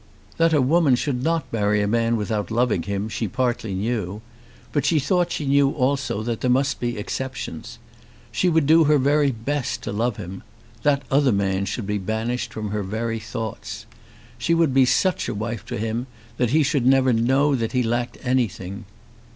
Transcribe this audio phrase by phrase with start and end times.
[0.37, 4.23] That a woman should not marry a man without loving him, she partly knew.
[4.73, 7.77] But she thought she knew also that there must be exceptions.
[8.31, 10.41] She would do her very best to love him.
[10.81, 13.85] That other man should be banished from her very thoughts.
[14.39, 16.07] She would be such a wife to him
[16.37, 18.85] that he should never know that he lacked anything.